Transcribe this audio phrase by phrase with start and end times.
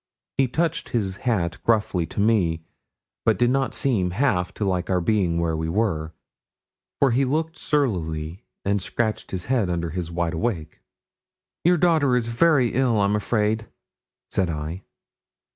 [0.39, 2.63] He touched his hat gruffly to me,
[3.23, 6.11] but did not seem half to like our being where we were,
[6.99, 10.81] for he looked surlily, and scratched his head under his wide awake.
[11.63, 13.67] 'Your daughter is very ill, I'm afraid,'
[14.31, 14.81] said I.